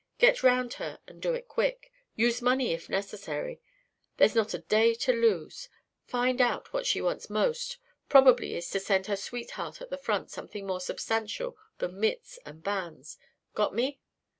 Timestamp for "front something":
9.99-10.65